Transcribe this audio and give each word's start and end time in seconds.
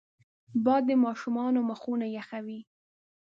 باد 0.63 0.83
د 0.87 0.91
ماشومانو 1.05 1.59
مخونه 1.69 2.05
یخوي 2.17 2.59